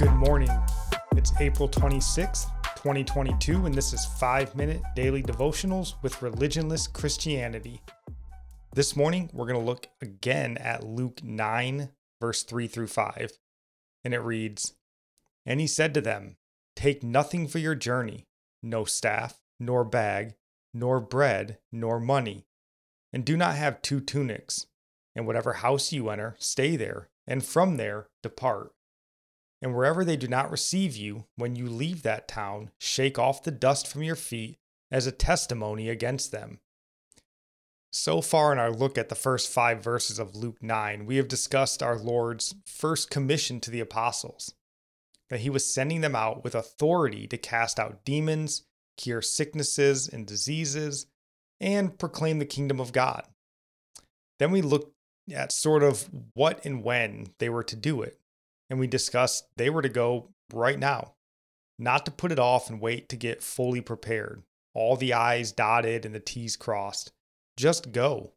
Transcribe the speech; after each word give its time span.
Good 0.00 0.14
morning. 0.14 0.48
It's 1.14 1.38
April 1.40 1.68
26th, 1.68 2.46
2022, 2.76 3.66
and 3.66 3.74
this 3.74 3.92
is 3.92 4.06
5 4.06 4.56
Minute 4.56 4.80
Daily 4.96 5.22
Devotionals 5.22 6.02
with 6.02 6.20
Religionless 6.20 6.90
Christianity. 6.90 7.82
This 8.74 8.96
morning, 8.96 9.28
we're 9.34 9.44
going 9.44 9.60
to 9.60 9.66
look 9.66 9.88
again 10.00 10.56
at 10.56 10.86
Luke 10.86 11.22
9, 11.22 11.90
verse 12.18 12.44
3 12.44 12.66
through 12.66 12.86
5. 12.86 13.32
And 14.02 14.14
it 14.14 14.20
reads 14.20 14.72
And 15.44 15.60
he 15.60 15.66
said 15.66 15.92
to 15.92 16.00
them, 16.00 16.38
Take 16.74 17.02
nothing 17.02 17.46
for 17.46 17.58
your 17.58 17.74
journey, 17.74 18.26
no 18.62 18.86
staff, 18.86 19.42
nor 19.58 19.84
bag, 19.84 20.32
nor 20.72 21.00
bread, 21.00 21.58
nor 21.70 22.00
money, 22.00 22.46
and 23.12 23.22
do 23.22 23.36
not 23.36 23.56
have 23.56 23.82
two 23.82 24.00
tunics. 24.00 24.66
And 25.14 25.26
whatever 25.26 25.52
house 25.52 25.92
you 25.92 26.08
enter, 26.08 26.36
stay 26.38 26.76
there, 26.76 27.10
and 27.26 27.44
from 27.44 27.76
there 27.76 28.06
depart. 28.22 28.72
And 29.62 29.74
wherever 29.74 30.04
they 30.04 30.16
do 30.16 30.26
not 30.26 30.50
receive 30.50 30.96
you, 30.96 31.26
when 31.36 31.54
you 31.54 31.68
leave 31.68 32.02
that 32.02 32.28
town, 32.28 32.70
shake 32.78 33.18
off 33.18 33.42
the 33.42 33.50
dust 33.50 33.86
from 33.86 34.02
your 34.02 34.16
feet 34.16 34.58
as 34.90 35.06
a 35.06 35.12
testimony 35.12 35.88
against 35.88 36.32
them. 36.32 36.60
So 37.92 38.20
far 38.20 38.52
in 38.52 38.58
our 38.58 38.70
look 38.70 38.96
at 38.96 39.08
the 39.08 39.14
first 39.14 39.50
five 39.50 39.82
verses 39.82 40.18
of 40.18 40.36
Luke 40.36 40.62
9, 40.62 41.06
we 41.06 41.16
have 41.16 41.28
discussed 41.28 41.82
our 41.82 41.98
Lord's 41.98 42.54
first 42.64 43.10
commission 43.10 43.60
to 43.60 43.70
the 43.70 43.80
apostles 43.80 44.54
that 45.28 45.40
he 45.40 45.50
was 45.50 45.72
sending 45.72 46.00
them 46.00 46.16
out 46.16 46.42
with 46.44 46.54
authority 46.54 47.26
to 47.26 47.36
cast 47.36 47.78
out 47.78 48.04
demons, 48.04 48.62
cure 48.96 49.22
sicknesses 49.22 50.08
and 50.08 50.26
diseases, 50.26 51.06
and 51.60 51.98
proclaim 51.98 52.38
the 52.38 52.44
kingdom 52.44 52.80
of 52.80 52.92
God. 52.92 53.24
Then 54.38 54.50
we 54.50 54.62
looked 54.62 54.92
at 55.32 55.52
sort 55.52 55.82
of 55.82 56.08
what 56.34 56.64
and 56.64 56.82
when 56.82 57.26
they 57.38 57.48
were 57.48 57.62
to 57.64 57.76
do 57.76 58.02
it 58.02 58.19
and 58.70 58.78
we 58.78 58.86
discussed 58.86 59.48
they 59.56 59.68
were 59.68 59.82
to 59.82 59.88
go 59.88 60.28
right 60.54 60.78
now, 60.78 61.14
not 61.78 62.06
to 62.06 62.12
put 62.12 62.32
it 62.32 62.38
off 62.38 62.70
and 62.70 62.80
wait 62.80 63.08
to 63.08 63.16
get 63.16 63.42
fully 63.42 63.80
prepared, 63.80 64.44
all 64.72 64.96
the 64.96 65.12
I's 65.12 65.50
dotted 65.50 66.06
and 66.06 66.14
the 66.14 66.20
T's 66.20 66.56
crossed. 66.56 67.12
Just 67.56 67.92
go. 67.92 68.32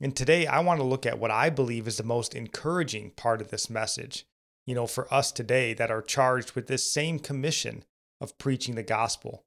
And 0.00 0.16
today 0.16 0.46
I 0.46 0.60
want 0.60 0.80
to 0.80 0.86
look 0.86 1.04
at 1.04 1.18
what 1.18 1.30
I 1.30 1.50
believe 1.50 1.86
is 1.86 1.98
the 1.98 2.04
most 2.04 2.34
encouraging 2.34 3.10
part 3.10 3.40
of 3.40 3.50
this 3.50 3.68
message, 3.68 4.24
you 4.66 4.74
know, 4.74 4.86
for 4.86 5.12
us 5.12 5.30
today 5.30 5.74
that 5.74 5.90
are 5.90 6.02
charged 6.02 6.52
with 6.52 6.66
this 6.66 6.90
same 6.90 7.18
commission 7.18 7.84
of 8.20 8.38
preaching 8.38 8.76
the 8.76 8.82
gospel. 8.82 9.44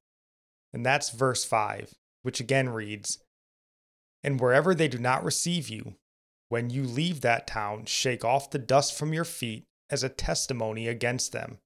And 0.73 0.85
that's 0.85 1.09
verse 1.09 1.43
5, 1.43 1.95
which 2.21 2.39
again 2.39 2.69
reads 2.69 3.19
And 4.23 4.39
wherever 4.39 4.75
they 4.75 4.87
do 4.87 4.99
not 4.99 5.23
receive 5.23 5.69
you, 5.69 5.95
when 6.49 6.69
you 6.69 6.83
leave 6.83 7.21
that 7.21 7.47
town, 7.47 7.85
shake 7.85 8.25
off 8.25 8.51
the 8.51 8.59
dust 8.59 8.97
from 8.97 9.13
your 9.13 9.23
feet 9.23 9.65
as 9.91 10.03
a 10.03 10.09
testimony 10.09 10.87
against 10.87 11.31
them. 11.31 11.59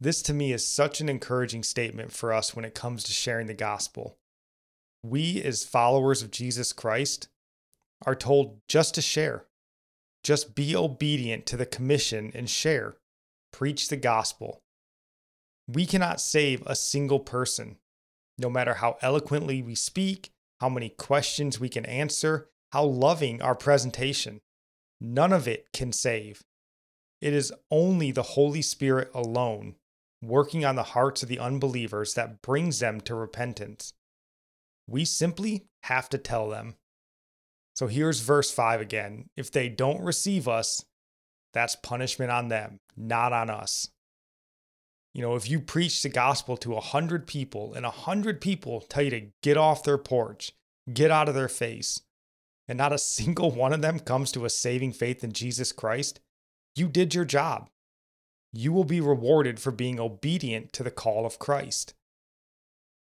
This 0.00 0.22
to 0.22 0.34
me 0.34 0.52
is 0.52 0.66
such 0.66 1.00
an 1.00 1.08
encouraging 1.10 1.62
statement 1.62 2.10
for 2.10 2.32
us 2.32 2.56
when 2.56 2.64
it 2.64 2.74
comes 2.74 3.04
to 3.04 3.12
sharing 3.12 3.46
the 3.46 3.54
gospel. 3.54 4.16
We, 5.02 5.42
as 5.42 5.64
followers 5.64 6.22
of 6.22 6.30
Jesus 6.30 6.72
Christ, 6.72 7.28
are 8.06 8.14
told 8.14 8.60
just 8.66 8.94
to 8.94 9.02
share, 9.02 9.44
just 10.24 10.54
be 10.54 10.74
obedient 10.74 11.44
to 11.46 11.56
the 11.56 11.66
commission 11.66 12.32
and 12.34 12.48
share, 12.48 12.96
preach 13.52 13.88
the 13.88 13.96
gospel. 13.96 14.62
We 15.68 15.84
cannot 15.86 16.20
save 16.20 16.62
a 16.66 16.74
single 16.74 17.20
person, 17.20 17.76
no 18.38 18.48
matter 18.48 18.74
how 18.74 18.96
eloquently 19.02 19.62
we 19.62 19.74
speak, 19.74 20.30
how 20.60 20.68
many 20.68 20.88
questions 20.88 21.60
we 21.60 21.68
can 21.68 21.84
answer, 21.86 22.48
how 22.72 22.84
loving 22.84 23.40
our 23.42 23.54
presentation. 23.54 24.40
None 25.00 25.32
of 25.32 25.46
it 25.46 25.72
can 25.72 25.92
save. 25.92 26.42
It 27.20 27.32
is 27.32 27.52
only 27.70 28.10
the 28.10 28.22
Holy 28.22 28.62
Spirit 28.62 29.10
alone 29.14 29.74
working 30.22 30.64
on 30.64 30.76
the 30.76 30.82
hearts 30.82 31.22
of 31.22 31.28
the 31.28 31.38
unbelievers 31.38 32.14
that 32.14 32.42
brings 32.42 32.78
them 32.78 33.00
to 33.02 33.14
repentance. 33.14 33.92
We 34.86 35.04
simply 35.04 35.66
have 35.84 36.08
to 36.10 36.18
tell 36.18 36.48
them. 36.48 36.74
So 37.74 37.86
here's 37.86 38.20
verse 38.20 38.50
5 38.50 38.80
again. 38.80 39.26
If 39.36 39.50
they 39.50 39.68
don't 39.68 40.02
receive 40.02 40.48
us, 40.48 40.84
that's 41.52 41.76
punishment 41.76 42.30
on 42.30 42.48
them, 42.48 42.80
not 42.96 43.32
on 43.32 43.50
us. 43.50 43.88
You 45.14 45.22
know, 45.22 45.34
if 45.34 45.50
you 45.50 45.60
preach 45.60 46.02
the 46.02 46.08
gospel 46.08 46.56
to 46.58 46.74
a 46.74 46.80
hundred 46.80 47.26
people 47.26 47.74
and 47.74 47.84
a 47.84 47.90
hundred 47.90 48.40
people 48.40 48.80
tell 48.82 49.02
you 49.02 49.10
to 49.10 49.26
get 49.42 49.56
off 49.56 49.82
their 49.82 49.98
porch, 49.98 50.52
get 50.92 51.10
out 51.10 51.28
of 51.28 51.34
their 51.34 51.48
face, 51.48 52.00
and 52.68 52.78
not 52.78 52.92
a 52.92 52.98
single 52.98 53.50
one 53.50 53.72
of 53.72 53.82
them 53.82 53.98
comes 53.98 54.30
to 54.32 54.44
a 54.44 54.50
saving 54.50 54.92
faith 54.92 55.24
in 55.24 55.32
Jesus 55.32 55.72
Christ, 55.72 56.20
you 56.74 56.88
did 56.88 57.14
your 57.14 57.24
job. 57.24 57.68
You 58.52 58.72
will 58.72 58.84
be 58.84 59.00
rewarded 59.00 59.60
for 59.60 59.70
being 59.70 60.00
obedient 60.00 60.72
to 60.74 60.82
the 60.82 60.90
call 60.90 61.24
of 61.24 61.38
Christ. 61.38 61.94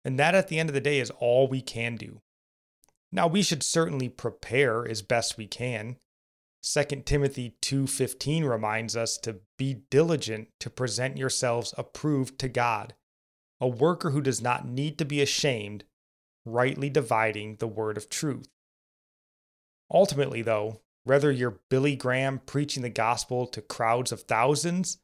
And 0.06 0.20
that 0.20 0.36
at 0.36 0.48
the 0.48 0.60
end 0.60 0.70
of 0.70 0.74
the 0.74 0.82
day 0.82 1.00
is 1.00 1.12
all 1.12 1.48
we 1.48 1.62
can 1.62 1.96
do. 1.96 2.22
Now 3.12 3.28
we 3.28 3.42
should 3.42 3.64
certainly 3.64 4.10
prepare 4.10 4.88
as 4.88 5.02
best 5.02 5.38
we 5.38 5.48
can. 5.48 5.98
2 6.62 7.06
Timothy 7.06 7.56
2:15 7.62 8.44
reminds 8.44 8.96
us 8.96 9.18
to 9.20 9.42
be 9.58 9.76
diligent 9.90 10.50
to 10.60 10.70
present 10.70 11.18
yourselves 11.18 11.74
approved 11.78 12.38
to 12.40 12.50
God, 12.50 12.96
a 13.60 13.68
worker 13.68 14.12
who 14.12 14.22
does 14.22 14.42
not 14.42 14.68
need 14.68 14.98
to 14.98 15.06
be 15.06 15.22
ashamed, 15.22 15.86
rightly 16.46 16.90
dividing 16.90 17.56
the 17.56 17.68
word 17.68 17.98
of 17.98 18.10
truth. 18.10 18.50
Ultimately 19.90 20.42
though, 20.42 20.82
whether 21.04 21.32
you're 21.32 21.60
Billy 21.70 21.96
Graham 21.96 22.40
preaching 22.46 22.84
the 22.84 22.90
gospel 22.90 23.48
to 23.48 23.62
crowds 23.62 24.12
of 24.12 24.22
thousands 24.22 25.00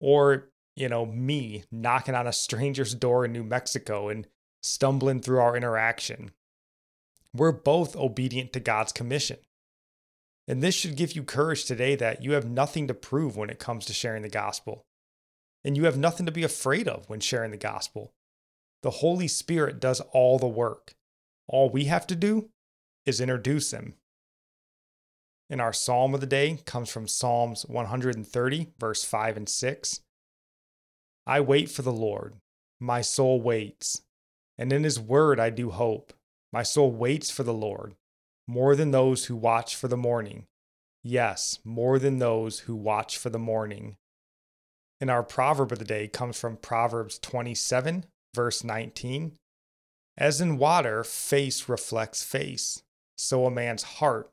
or, 0.00 0.50
you 0.76 0.88
know, 0.88 1.06
me 1.06 1.64
knocking 1.70 2.14
on 2.14 2.26
a 2.26 2.32
stranger's 2.32 2.94
door 2.94 3.24
in 3.24 3.32
New 3.32 3.44
Mexico 3.44 4.08
and 4.08 4.26
stumbling 4.62 5.20
through 5.20 5.38
our 5.38 5.56
interaction. 5.56 6.32
We're 7.32 7.52
both 7.52 7.96
obedient 7.96 8.52
to 8.52 8.60
God's 8.60 8.92
commission. 8.92 9.38
And 10.46 10.62
this 10.62 10.74
should 10.74 10.96
give 10.96 11.12
you 11.12 11.22
courage 11.22 11.64
today 11.64 11.96
that 11.96 12.22
you 12.22 12.32
have 12.32 12.48
nothing 12.48 12.86
to 12.88 12.94
prove 12.94 13.36
when 13.36 13.50
it 13.50 13.58
comes 13.58 13.86
to 13.86 13.94
sharing 13.94 14.22
the 14.22 14.28
gospel. 14.28 14.84
And 15.64 15.76
you 15.76 15.84
have 15.84 15.96
nothing 15.96 16.26
to 16.26 16.32
be 16.32 16.44
afraid 16.44 16.86
of 16.86 17.08
when 17.08 17.20
sharing 17.20 17.50
the 17.50 17.56
gospel. 17.56 18.12
The 18.82 18.90
Holy 18.90 19.28
Spirit 19.28 19.80
does 19.80 20.00
all 20.12 20.38
the 20.38 20.46
work. 20.46 20.94
All 21.48 21.70
we 21.70 21.84
have 21.84 22.06
to 22.08 22.16
do 22.16 22.50
is 23.06 23.20
introduce 23.20 23.72
Him 23.72 23.94
and 25.54 25.62
our 25.62 25.72
psalm 25.72 26.14
of 26.14 26.20
the 26.20 26.26
day 26.26 26.58
comes 26.66 26.90
from 26.90 27.06
Psalms 27.06 27.64
130, 27.66 28.72
verse 28.76 29.04
5 29.04 29.36
and 29.36 29.48
6. 29.48 30.00
I 31.28 31.40
wait 31.40 31.70
for 31.70 31.82
the 31.82 31.92
Lord. 31.92 32.34
My 32.80 33.02
soul 33.02 33.40
waits, 33.40 34.02
and 34.58 34.72
in 34.72 34.82
his 34.82 34.98
word 34.98 35.38
I 35.38 35.50
do 35.50 35.70
hope. 35.70 36.12
My 36.52 36.64
soul 36.64 36.90
waits 36.90 37.30
for 37.30 37.44
the 37.44 37.54
Lord, 37.54 37.94
more 38.48 38.74
than 38.74 38.90
those 38.90 39.26
who 39.26 39.36
watch 39.36 39.76
for 39.76 39.86
the 39.86 39.96
morning. 39.96 40.46
Yes, 41.04 41.60
more 41.62 42.00
than 42.00 42.18
those 42.18 42.60
who 42.60 42.74
watch 42.74 43.16
for 43.16 43.30
the 43.30 43.38
morning. 43.38 43.94
And 45.00 45.08
our 45.08 45.22
proverb 45.22 45.70
of 45.70 45.78
the 45.78 45.84
day 45.84 46.08
comes 46.08 46.36
from 46.36 46.56
Proverbs 46.56 47.16
27, 47.20 48.06
verse 48.34 48.64
19. 48.64 49.36
As 50.18 50.40
in 50.40 50.58
water, 50.58 51.04
face 51.04 51.68
reflects 51.68 52.24
face, 52.24 52.82
so 53.16 53.46
a 53.46 53.52
man's 53.52 53.84
heart 53.84 54.32